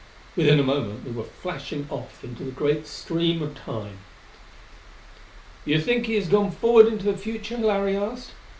Within 0.35 0.59
a 0.59 0.63
moment 0.63 1.05
we 1.05 1.11
were 1.11 1.23
flashing 1.25 1.85
off 1.91 2.23
into 2.23 2.43
the 2.43 2.49
great 2.49 2.87
stream 2.87 3.43
of 3.43 3.53
Time.... 3.55 3.99
"You 5.63 5.79
think 5.79 6.07
he 6.07 6.15
has 6.15 6.27
gone 6.27 6.49
forward 6.49 6.87
into 6.87 7.05
the 7.05 7.15
future?" 7.15 7.55
Larry 7.55 7.95
asked. 7.95 8.31